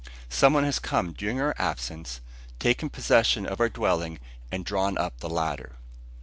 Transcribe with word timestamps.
Some 0.29 0.53
one 0.55 0.63
has 0.63 0.79
come 0.79 1.13
during 1.13 1.39
our 1.39 1.53
absence, 1.59 2.21
taken 2.57 2.89
possession 2.89 3.45
of 3.45 3.59
our 3.59 3.69
dwelling 3.69 4.17
and 4.51 4.65
drawn 4.65 4.97
up 4.97 5.19
the 5.19 5.29
ladder." 5.29 5.73